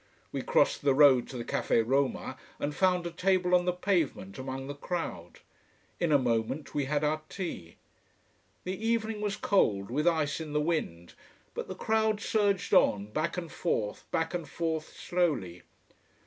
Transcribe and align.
We 0.31 0.41
crossed 0.41 0.81
the 0.81 0.95
road 0.95 1.27
to 1.27 1.37
the 1.37 1.45
Café 1.45 1.83
Roma, 1.85 2.35
and 2.59 2.73
found 2.75 3.05
a 3.05 3.11
table 3.11 3.53
on 3.53 3.65
the 3.65 3.71
pavement 3.71 4.39
among 4.39 4.65
the 4.65 4.73
crowd. 4.73 5.41
In 5.99 6.11
a 6.11 6.17
moment 6.17 6.73
we 6.73 6.85
had 6.85 7.03
our 7.03 7.21
tea. 7.29 7.75
The 8.63 8.83
evening 8.83 9.21
was 9.21 9.35
cold, 9.35 9.91
with 9.91 10.07
ice 10.07 10.41
in 10.41 10.53
the 10.53 10.59
wind. 10.59 11.13
But 11.53 11.67
the 11.67 11.75
crowd 11.75 12.19
surged 12.19 12.73
on, 12.73 13.11
back 13.11 13.37
and 13.37 13.51
forth, 13.51 14.09
back 14.09 14.33
and 14.33 14.49
forth, 14.49 14.91
slowly. 14.97 15.61